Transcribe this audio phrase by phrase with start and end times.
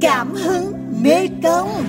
[0.00, 1.84] Cảm hứng mê công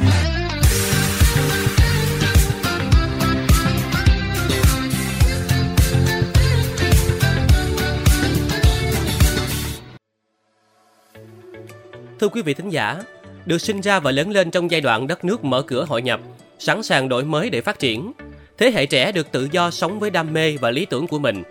[12.19, 12.97] Thưa quý vị thính giả,
[13.45, 16.19] được sinh ra và lớn lên trong giai đoạn đất nước mở cửa hội nhập,
[16.59, 18.11] sẵn sàng đổi mới để phát triển.
[18.57, 21.43] Thế hệ trẻ được tự do sống với đam mê và lý tưởng của mình.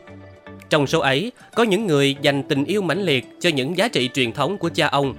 [0.70, 4.10] Trong số ấy, có những người dành tình yêu mãnh liệt cho những giá trị
[4.14, 5.14] truyền thống của cha ông.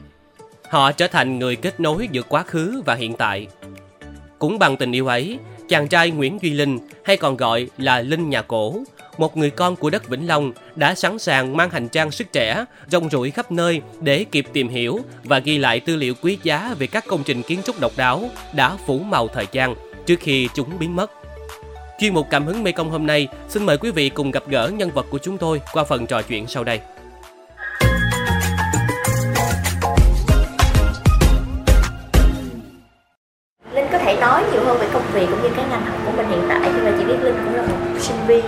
[0.70, 3.48] Họ trở thành người kết nối giữa quá khứ và hiện tại.
[4.40, 8.30] Cũng bằng tình yêu ấy, chàng trai Nguyễn Duy Linh, hay còn gọi là Linh
[8.30, 8.84] nhà cổ,
[9.18, 12.66] một người con của đất Vĩnh Long đã sẵn sàng mang hành trang sức trẻ,
[12.88, 16.76] rong ruổi khắp nơi để kịp tìm hiểu và ghi lại tư liệu quý giá
[16.80, 20.50] về các công trình kiến trúc độc đáo đã phủ màu thời gian trước khi
[20.54, 21.12] chúng biến mất.
[22.00, 24.68] Chuyên mục Cảm hứng Mê Công hôm nay, xin mời quý vị cùng gặp gỡ
[24.68, 26.80] nhân vật của chúng tôi qua phần trò chuyện sau đây.
[35.14, 37.36] Việc cũng như cái ngành học của mình hiện tại nhưng mà chị biết Linh
[37.46, 38.46] cũng là một sinh viên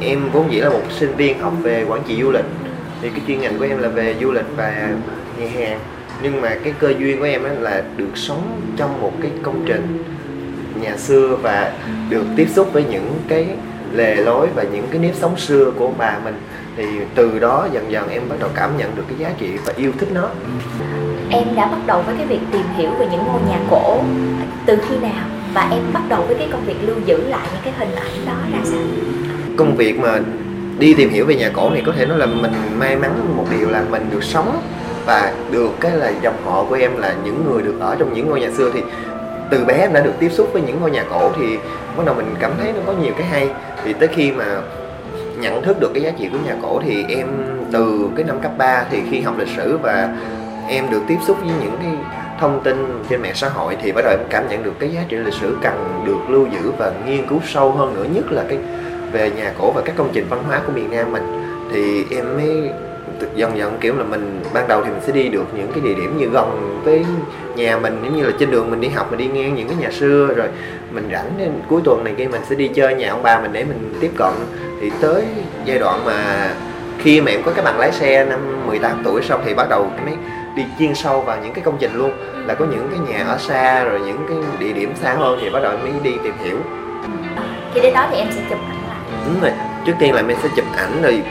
[0.00, 2.44] em vốn dĩ là một sinh viên học về quản trị du lịch.
[3.02, 4.88] Thì cái chuyên ngành của em là về du lịch và
[5.38, 5.78] nhà hàng.
[6.22, 10.04] Nhưng mà cái cơ duyên của em là được sống trong một cái công trình
[10.82, 11.72] nhà xưa và
[12.08, 13.46] được tiếp xúc với những cái
[13.92, 16.40] lề lối và những cái nếp sống xưa của bà mình.
[16.76, 19.72] Thì từ đó dần dần em bắt đầu cảm nhận được cái giá trị và
[19.76, 20.28] yêu thích nó.
[21.30, 23.98] Em đã bắt đầu với cái việc tìm hiểu về những ngôi nhà cổ
[24.66, 25.24] từ khi nào
[25.56, 28.26] và em bắt đầu với cái công việc lưu giữ lại những cái hình ảnh
[28.26, 28.80] đó ra sao?
[29.56, 30.20] công việc mà
[30.78, 33.44] đi tìm hiểu về nhà cổ này có thể nói là mình may mắn một
[33.50, 34.60] điều là mình được sống
[35.06, 38.28] và được cái là dòng họ của em là những người được ở trong những
[38.28, 38.82] ngôi nhà xưa thì
[39.50, 41.58] từ bé em đã được tiếp xúc với những ngôi nhà cổ thì
[41.96, 43.48] bắt đầu mình cảm thấy nó có nhiều cái hay
[43.84, 44.44] thì tới khi mà
[45.40, 47.26] nhận thức được cái giá trị của nhà cổ thì em
[47.72, 50.16] từ cái năm cấp 3 thì khi học lịch sử và
[50.68, 51.92] em được tiếp xúc với những cái
[52.40, 55.00] thông tin trên mạng xã hội thì bắt đầu em cảm nhận được cái giá
[55.08, 58.44] trị lịch sử cần được lưu giữ và nghiên cứu sâu hơn nữa, nhất là
[58.48, 58.58] cái
[59.12, 61.22] về nhà cổ và các công trình văn hóa của miền Nam mình.
[61.72, 62.70] Thì em mới
[63.34, 65.94] dần dần, kiểu là, mình, ban đầu thì mình sẽ đi được những cái địa
[65.94, 67.04] điểm như gần với
[67.56, 69.76] nhà mình, giống như là trên đường mình đi học, mình đi ngang những cái
[69.80, 70.48] nhà xưa, rồi
[70.90, 73.52] mình rảnh đến cuối tuần này kia mình sẽ đi chơi nhà ông bà mình
[73.52, 74.32] để mình tiếp cận.
[74.80, 75.24] Thì tới
[75.64, 76.50] giai đoạn mà
[76.98, 79.90] khi mà em có cái bằng lái xe năm 18 tuổi xong thì bắt đầu
[80.04, 80.14] mới
[80.56, 82.12] đi chuyên sâu vào những cái công trình luôn.
[82.46, 85.50] Là có những cái nhà ở xa rồi những cái địa điểm xa hơn thì
[85.50, 86.58] bắt đầu em mới đi tìm hiểu.
[87.74, 88.98] Khi đến đó thì em sẽ chụp ảnh lại.
[89.26, 89.52] đúng rồi.
[89.86, 91.22] Trước tiên là mình sẽ chụp ảnh rồi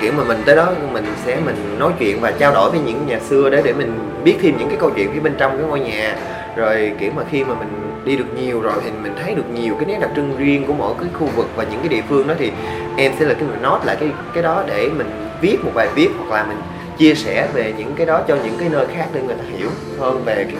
[0.00, 3.06] kiểu mà mình tới đó mình sẽ mình nói chuyện và trao đổi với những
[3.06, 5.66] nhà xưa để để mình biết thêm những cái câu chuyện phía bên trong cái
[5.66, 6.16] ngôi nhà.
[6.56, 7.68] Rồi kiểu mà khi mà mình
[8.04, 10.72] đi được nhiều rồi thì mình thấy được nhiều cái nét đặc trưng riêng của
[10.72, 12.52] mỗi cái khu vực và những cái địa phương đó thì
[12.96, 15.88] em sẽ là cái người note lại cái cái đó để mình viết một bài
[15.94, 16.58] viết hoặc là mình
[16.98, 19.68] chia sẻ về những cái đó cho những cái nơi khác để người ta hiểu
[19.98, 20.56] hơn về cái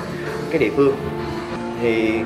[0.50, 0.97] cái địa phương.
[1.82, 2.21] Thì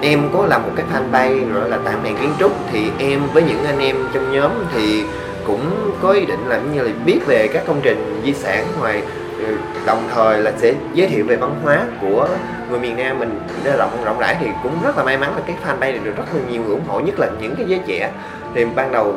[0.00, 2.52] em có làm một cái fanpage rồi là tạm hàng kiến trúc.
[2.72, 5.02] Thì em với những anh em trong nhóm thì
[5.46, 9.02] cũng có ý định là như là biết về các công trình di sản ngoài
[9.38, 12.28] ừ, đồng thời là sẽ giới thiệu về văn hóa của
[12.70, 13.40] người miền Nam mình.
[13.64, 16.16] Để rộng rộng rãi thì cũng rất là may mắn là cái fanpage này được
[16.16, 18.10] rất là nhiều người ủng hộ, nhất là những cái giới trẻ.
[18.54, 19.16] Thì ban đầu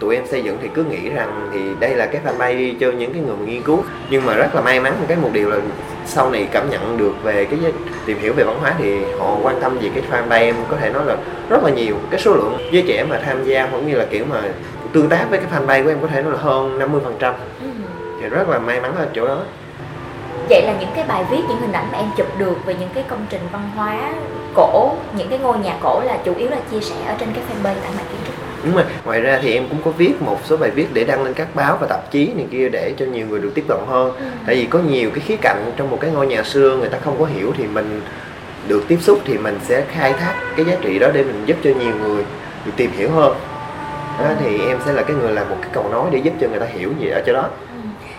[0.00, 3.12] tụi em xây dựng thì cứ nghĩ rằng thì đây là cái fanpage cho những
[3.12, 5.56] cái người nghiên cứu nhưng mà rất là may mắn cái một điều là
[6.06, 7.58] sau này cảm nhận được về cái
[8.06, 10.90] tìm hiểu về văn hóa thì họ quan tâm về cái fanpage em có thể
[10.90, 11.16] nói là
[11.48, 14.24] rất là nhiều cái số lượng giới trẻ mà tham gia cũng như là kiểu
[14.30, 14.42] mà
[14.92, 17.34] tương tác với cái fanpage của em có thể nói là hơn 50 phần trăm
[17.60, 17.66] Ừ.
[18.22, 19.38] thì rất là may mắn ở chỗ đó
[20.48, 22.88] Vậy là những cái bài viết, những hình ảnh mà em chụp được về những
[22.94, 24.12] cái công trình văn hóa
[24.54, 27.44] cổ, những cái ngôi nhà cổ là chủ yếu là chia sẻ ở trên cái
[27.44, 28.33] fanpage tại mạng kiến trúc.
[28.64, 28.84] Đúng rồi.
[29.04, 31.54] Ngoài ra thì em cũng có viết một số bài viết để đăng lên các
[31.54, 34.12] báo và tạp chí này kia để cho nhiều người được tiếp cận hơn.
[34.46, 36.98] Tại vì có nhiều cái khía cạnh trong một cái ngôi nhà xưa người ta
[37.04, 38.00] không có hiểu thì mình
[38.68, 41.56] được tiếp xúc thì mình sẽ khai thác cái giá trị đó để mình giúp
[41.64, 42.24] cho nhiều người
[42.64, 43.36] được tìm hiểu hơn.
[44.20, 46.48] Đó, thì em sẽ là cái người làm một cái cầu nối để giúp cho
[46.48, 47.48] người ta hiểu gì ở chỗ đó.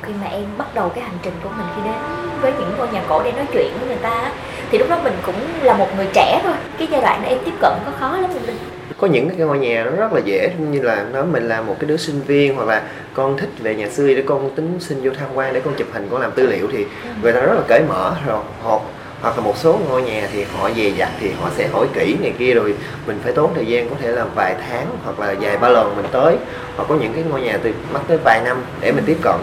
[0.01, 1.95] Khi mà em bắt đầu cái hành trình của mình khi đến
[2.41, 4.31] với những ngôi nhà cổ để nói chuyện với người ta
[4.71, 6.53] thì lúc đó mình cũng là một người trẻ thôi.
[6.77, 8.57] Cái giai đoạn đó em tiếp cận có khó lắm Linh?
[8.97, 11.75] Có những cái ngôi nhà nó rất là dễ như là nói mình là một
[11.79, 12.83] cái đứa sinh viên hoặc là
[13.13, 15.87] con thích về nhà xưa để con tính xin vô tham quan để con chụp
[15.91, 16.85] hình con làm tư liệu thì
[17.21, 18.15] người ta rất là cởi mở.
[18.27, 18.81] Rồi hoặc
[19.21, 22.15] hoặc là một số ngôi nhà thì họ dè dặt thì họ sẽ hỏi kỹ
[22.21, 22.75] này kia rồi
[23.07, 25.95] mình phải tốn thời gian có thể là vài tháng hoặc là vài ba lần
[25.95, 26.35] mình tới.
[26.75, 29.35] Hoặc có những cái ngôi nhà từ mất tới vài năm để mình tiếp cận.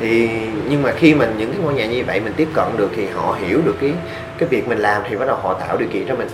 [0.00, 0.28] Thì
[0.68, 3.06] nhưng mà khi mình những cái ngôi nhà như vậy mình tiếp cận được thì
[3.06, 3.92] họ hiểu được cái
[4.38, 6.28] cái việc mình làm thì bắt đầu họ tạo điều kiện cho mình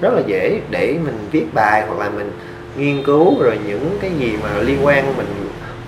[0.00, 2.32] rất là dễ để mình viết bài hoặc là mình
[2.76, 5.26] nghiên cứu rồi những cái gì mà liên quan mình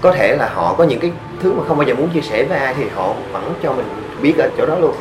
[0.01, 1.13] có thể là họ có những cái
[1.43, 3.87] thứ mà không bao giờ muốn chia sẻ với ai thì họ vẫn cho mình
[4.23, 4.95] biết ở chỗ đó luôn.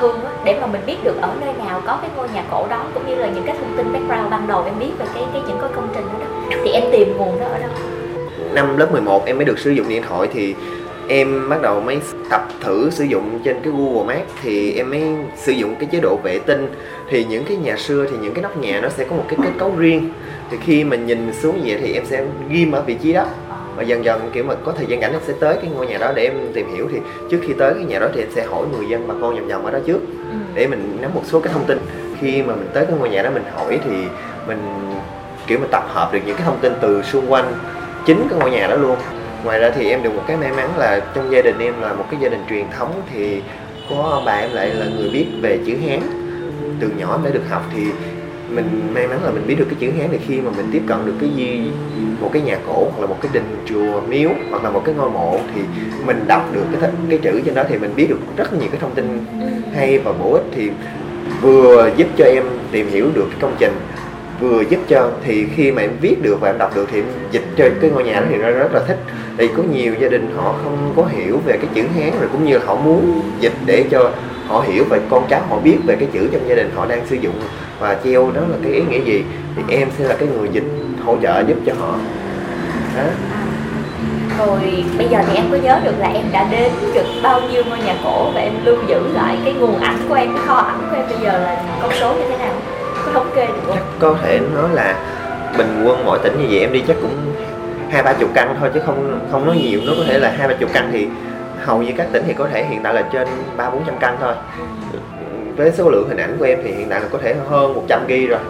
[0.00, 2.66] Thường á, để mà mình biết được ở nơi nào có cái ngôi nhà cổ
[2.70, 5.24] đó cũng như là những cái thông tin background ban đầu em biết về cái
[5.32, 7.70] cái những cái công trình đó, đó thì em tìm nguồn đó ở đâu?
[8.52, 10.54] Năm lớp 11 em mới được sử dụng điện thoại thì
[11.08, 11.98] em bắt đầu mới
[12.30, 15.02] tập thử sử dụng trên cái Google Maps thì em mới
[15.36, 16.68] sử dụng cái chế độ vệ tinh.
[17.10, 19.38] Thì những cái nhà xưa thì những cái nóc nhà nó sẽ có một cái
[19.42, 20.12] kết cấu riêng.
[20.50, 23.24] Thì khi mình nhìn xuống như vậy thì em sẽ ghim ở vị trí đó.
[23.76, 25.98] Và dần dần kiểu mà có thời gian rảnh em sẽ tới cái ngôi nhà
[25.98, 26.88] đó để em tìm hiểu.
[26.92, 26.98] Thì
[27.30, 29.48] trước khi tới cái nhà đó thì em sẽ hỏi người dân bà con vòng
[29.48, 30.00] vòng ở đó trước
[30.30, 30.36] ừ.
[30.54, 31.78] để mình nắm một số cái thông tin.
[32.20, 33.96] Khi mà mình tới cái ngôi nhà đó mình hỏi thì
[34.46, 34.58] mình
[35.46, 37.52] kiểu mình tập hợp được những cái thông tin từ xung quanh
[38.06, 38.96] chính cái ngôi nhà đó luôn
[39.44, 41.92] ngoài ra thì em được một cái may mắn là trong gia đình em là
[41.92, 43.42] một cái gia đình truyền thống thì
[43.90, 46.00] có bà em lại là người biết về chữ hán.
[46.80, 47.82] Từ nhỏ em đã được học thì
[48.50, 50.82] mình may mắn là mình biết được cái chữ hán thì khi mà mình tiếp
[50.86, 51.70] cận được cái gì
[52.20, 54.94] một cái nhà cổ hoặc là một cái đình chùa miếu hoặc là một cái
[54.94, 55.60] ngôi mộ thì
[56.06, 58.80] mình đọc được cái cái chữ trên đó thì mình biết được rất nhiều cái
[58.80, 59.24] thông tin
[59.74, 60.70] hay và bổ ích thì
[61.40, 63.72] vừa giúp cho em tìm hiểu được cái công trình
[64.42, 67.04] vừa giúp cho, thì khi mà em viết được và em đọc được thì em
[67.30, 68.98] dịch cho cái ngôi nhà đó thì nó rất là thích.
[69.38, 72.44] Thì có nhiều gia đình họ không có hiểu về cái chữ hán, rồi cũng
[72.44, 74.10] như là họ muốn dịch để cho
[74.46, 77.06] họ hiểu và con cháu, họ biết về cái chữ trong gia đình họ đang
[77.06, 77.34] sử dụng.
[77.80, 79.24] Và treo đó là cái ý nghĩa gì?
[79.56, 80.64] Thì em sẽ là cái người dịch
[81.04, 81.94] hỗ trợ giúp cho họ.
[82.96, 83.02] Đó.
[84.38, 87.62] rồi, bây giờ thì em có nhớ được là em đã đến được bao nhiêu
[87.68, 90.54] ngôi nhà cổ và em lưu giữ lại cái nguồn ảnh của em, cái kho
[90.54, 92.54] ảnh của em bây giờ là con số như thế nào?
[93.12, 93.78] Thống kê được không?
[93.98, 94.94] Có thể nói là
[95.58, 97.34] bình quân mỗi tỉnh như vậy em đi chắc cũng
[97.90, 99.80] hai ba chục căn thôi chứ không không nói nhiều.
[99.86, 101.08] Nó có thể là hai ba chục căn thì
[101.64, 104.16] hầu như các tỉnh thì có thể hiện tại là trên ba bốn trăm căn
[104.20, 104.34] thôi.
[105.56, 108.00] Với số lượng hình ảnh của em thì hiện tại là có thể hơn 100
[108.06, 108.40] ghi rồi.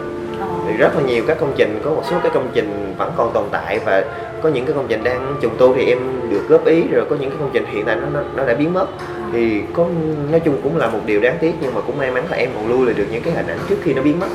[0.67, 3.33] Thì rất là nhiều các công trình có một số cái công trình vẫn còn
[3.33, 4.03] tồn tại và
[4.43, 5.99] có những cái công trình đang trùng tu thì em
[6.29, 8.53] được góp ý rồi có những cái công trình hiện tại nó nó, nó đã
[8.53, 8.85] biến mất.
[9.33, 9.85] Thì có
[10.31, 12.49] nói chung cũng là một điều đáng tiếc nhưng mà cũng may mắn là em
[12.55, 14.27] còn lưu lại được những cái hình ảnh trước khi nó biến mất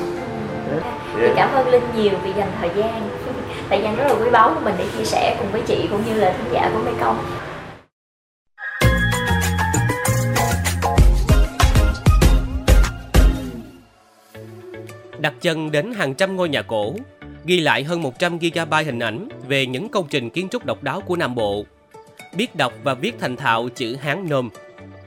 [1.19, 1.27] đó.
[1.27, 3.09] thì cảm ơn linh nhiều vì dành thời gian
[3.69, 6.05] thời gian rất là quý báu của mình để chia sẻ cùng với chị cũng
[6.07, 7.19] như là thính giả của Mekong
[15.21, 16.95] đặt chân đến hàng trăm ngôi nhà cổ,
[17.45, 21.01] ghi lại hơn 100 GB hình ảnh về những công trình kiến trúc độc đáo
[21.01, 21.65] của Nam Bộ.
[22.37, 24.51] Biết đọc và viết thành thạo chữ Hán Nôm.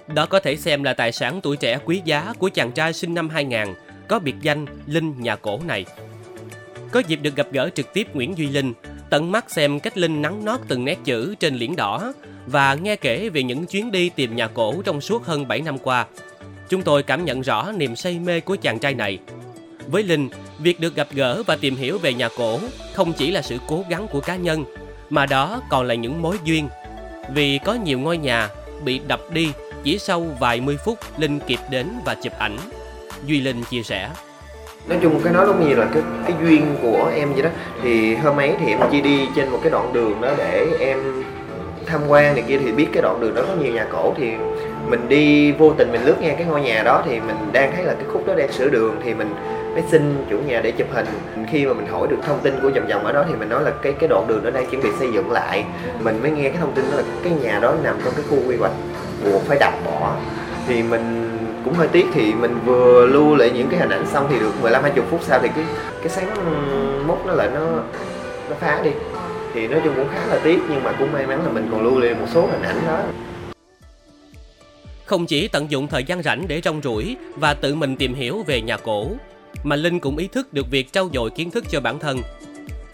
[0.08, 3.14] Đó có thể xem là tài sản tuổi trẻ quý giá của chàng trai sinh
[3.14, 3.60] năm 2000
[4.12, 5.86] có biệt danh Linh nhà cổ này.
[6.92, 8.74] Có dịp được gặp gỡ trực tiếp Nguyễn Duy Linh,
[9.10, 12.14] tận mắt xem cách Linh nắng nót từng nét chữ trên liễn đỏ
[12.46, 15.78] và nghe kể về những chuyến đi tìm nhà cổ trong suốt hơn 7 năm
[15.78, 16.06] qua.
[16.70, 19.20] Chúng tôi cảm nhận rõ niềm say mê của chàng trai này
[19.88, 20.30] với Linh,
[20.60, 22.60] việc được gặp gỡ và tìm hiểu về nhà cổ
[22.94, 24.66] không chỉ là sự cố gắng của cá nhân,
[25.10, 26.68] mà đó còn là những mối duyên.
[27.34, 28.50] Vì có nhiều ngôi nhà
[28.84, 29.52] bị đập đi
[29.84, 32.58] chỉ sau vài mươi phút Linh kịp đến và chụp ảnh.
[33.26, 34.10] Duy Linh chia sẻ.
[34.88, 37.50] Nói chung cái nói giống như là cái cái duyên của em vậy đó.
[37.84, 41.24] Thì hôm ấy thì em chỉ đi trên một cái đoạn đường đó để em
[41.86, 42.60] tham quan này kia.
[42.66, 44.14] Thì biết cái đoạn đường đó có nhiều nhà cổ.
[44.18, 44.32] Thì
[44.88, 47.04] mình đi vô tình mình lướt nghe cái ngôi nhà đó.
[47.06, 48.96] Thì mình đang thấy là cái khúc đó đang sửa đường.
[49.04, 49.34] Thì mình
[49.74, 51.08] mới xin chủ nhà để chụp hình.
[51.52, 53.64] Khi mà mình hỏi được thông tin của vòng vòng ở đó thì mình nói
[53.64, 55.66] là cái cái đoạn đường đó đang chuẩn bị xây dựng lại.
[56.00, 58.38] Mình mới nghe cái thông tin đó là cái nhà đó nằm trong cái khu
[58.48, 58.72] quy hoạch.
[59.26, 60.16] Buộc phải đập bỏ.
[60.68, 61.31] Thì mình
[61.66, 64.52] cũng hơi tiếc thì mình vừa lưu lại những cái hình ảnh xong thì được
[64.62, 65.66] 15 20 phút sau thì cái
[66.00, 67.66] cái sáng mốt nó lại nó
[68.50, 68.92] nó phá đi
[69.54, 71.84] thì nói chung cũng khá là tiếc nhưng mà cũng may mắn là mình còn
[71.84, 73.00] lưu lại một số hình ảnh đó
[75.06, 78.44] không chỉ tận dụng thời gian rảnh để rong ruổi và tự mình tìm hiểu
[78.48, 79.08] về nhà cổ
[79.64, 82.22] mà Linh cũng ý thức được việc trau dồi kiến thức cho bản thân.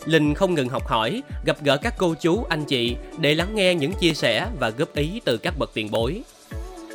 [0.05, 3.75] Linh không ngừng học hỏi, gặp gỡ các cô chú, anh chị để lắng nghe
[3.75, 6.21] những chia sẻ và góp ý từ các bậc tiền bối.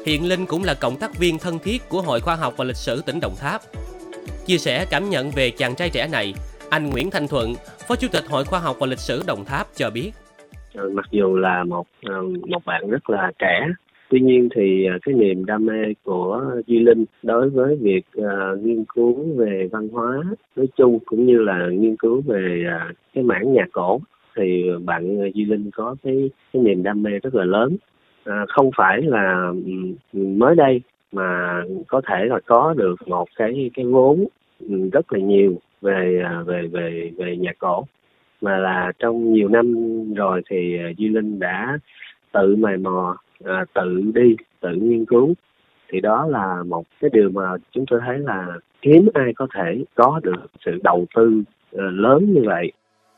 [0.06, 2.76] Hiện Linh cũng là cộng tác viên thân thiết của Hội Khoa học và Lịch
[2.76, 3.61] sử tỉnh Đồng Tháp.
[4.47, 6.35] Chia sẻ cảm nhận về chàng trai trẻ này,
[6.71, 7.54] anh Nguyễn Thanh Thuận,
[7.88, 10.11] Phó Chủ tịch Hội Khoa học và Lịch sử Đồng Tháp cho biết.
[10.75, 13.68] Ừ, mặc dù là một ừ, một bạn rất là trẻ
[14.12, 18.64] tuy nhiên thì à, cái niềm đam mê của duy linh đối với việc uh,
[18.64, 20.23] nghiên cứu về văn hóa
[20.56, 24.00] nói chung cũng như là nghiên cứu về uh, cái mảng nhạc cổ
[24.37, 27.76] thì bạn duy linh có cái cái niềm đam mê rất là lớn
[28.25, 29.52] à, không phải là
[30.12, 30.81] ừ, mới đây
[31.12, 34.25] mà có thể là có được một cái cái vốn
[34.61, 37.87] ừ, rất là nhiều về à, về về về nhạc cổ.
[38.41, 39.75] Mà là trong nhiều năm
[40.14, 41.79] rồi thì à, duy linh đã
[42.33, 45.35] tự mày mò à, tự đi tự nghiên cứu.
[45.93, 48.47] Thì đó là một cái điều mà chúng tôi thấy là
[48.83, 52.73] hiếm ai có thể có được sự đầu tư ờ, lớn như vậy.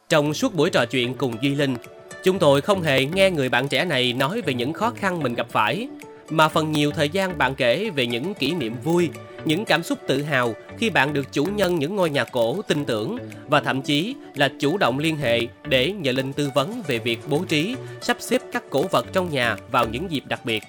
[0.09, 1.75] Trong suốt buổi trò chuyện cùng duy linh
[2.25, 5.35] chúng tôi không hề nghe người bạn trẻ này nói về những khó khăn mình
[5.35, 5.89] gặp phải
[6.31, 9.11] mà phần nhiều thời gian bạn kể về những kỷ niệm vui,
[9.45, 12.85] những cảm xúc tự hào khi bạn được chủ nhân những ngôi nhà cổ tin
[12.85, 16.99] tưởng và thậm chí là chủ động liên hệ để nhờ Linh tư vấn về
[16.99, 20.63] việc bố trí, sắp xếp các cổ vật trong nhà vào những dịp đặc biệt.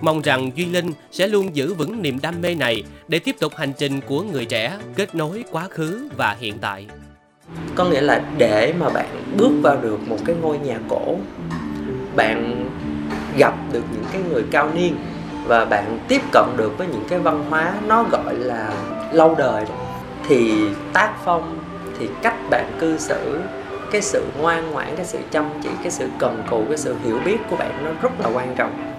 [0.00, 3.52] Mong rằng Duy Linh sẽ luôn giữ vững niềm đam mê này để tiếp tục
[3.56, 6.86] hành trình của người trẻ kết nối quá khứ và hiện tại.
[7.74, 11.16] Có nghĩa là để mà bạn bước vào được một cái ngôi nhà cổ,
[12.16, 12.68] bạn
[13.38, 14.96] gặp được những cái người cao niên
[15.46, 18.70] và bạn tiếp cận được với những cái văn hóa nó gọi là
[19.12, 19.64] lâu đời
[20.28, 21.58] thì tác phong
[21.98, 23.40] thì cách bạn cư xử
[23.90, 27.18] cái sự ngoan ngoãn cái sự chăm chỉ cái sự cần cù cái sự hiểu
[27.24, 28.95] biết của bạn nó rất là quan trọng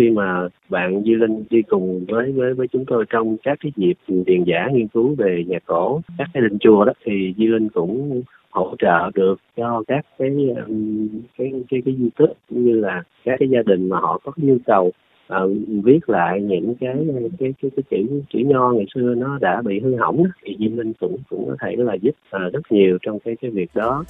[0.00, 3.72] khi mà bạn Duy Linh đi cùng với với với chúng tôi trong các cái
[3.76, 3.94] dịp
[4.26, 7.68] tiền giả nghiên cứu về nhà cổ các cái đình chùa đó thì Duy Linh
[7.68, 10.30] cũng hỗ trợ được cho các cái
[10.66, 14.32] um, cái cái cái di tích như là các cái gia đình mà họ có
[14.36, 14.92] nhu cầu
[15.32, 15.50] uh,
[15.84, 16.96] viết lại những cái
[17.38, 20.68] cái cái cái chữ chữ nho ngày xưa nó đã bị hư hỏng thì Duy
[20.68, 24.04] Linh cũng cũng có thể là giúp uh, rất nhiều trong cái cái việc đó.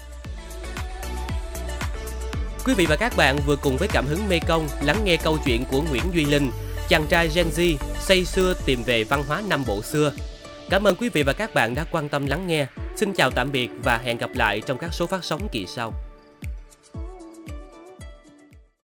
[2.64, 5.38] Quý vị và các bạn vừa cùng với cảm hứng Mê Công lắng nghe câu
[5.44, 6.50] chuyện của Nguyễn Duy Linh,
[6.88, 10.12] chàng trai Gen Z say xưa tìm về văn hóa Nam Bộ xưa.
[10.70, 12.66] Cảm ơn quý vị và các bạn đã quan tâm lắng nghe.
[12.96, 16.09] Xin chào tạm biệt và hẹn gặp lại trong các số phát sóng kỳ sau.